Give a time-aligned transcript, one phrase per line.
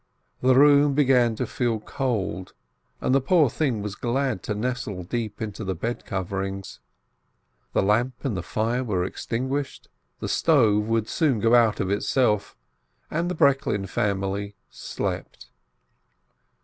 [0.41, 2.55] The room began to feel cold,
[3.01, 6.79] and the poor little thing was glad to nestle deep into the bedcoverings.
[7.73, 12.57] The lamp and the fire were extinguished, the stove would soon go out of itself,
[13.11, 15.49] and the Breklin family slept.